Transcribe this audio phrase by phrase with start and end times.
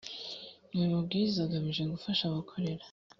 [0.73, 2.85] aya mabwiriza agamije gufasha abakorera